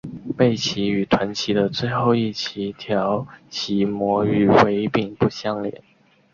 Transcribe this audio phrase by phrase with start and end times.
[0.35, 5.83] 背鳍与臀鳍的最后一鳍条鳍膜与尾柄不相连。